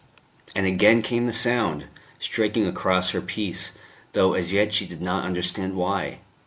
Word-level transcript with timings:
And 0.55 0.65
again 0.65 1.03
came 1.03 1.27
the 1.27 1.31
sound, 1.31 1.85
striking 2.17 2.65
across 2.65 3.11
her 3.11 3.21
peace, 3.21 3.73
though 4.13 4.33
as 4.33 4.51
yet 4.51 4.73
she 4.73 4.87
did 4.87 4.99
not 5.03 5.25
understand 5.25 5.75
why. 5.75 6.21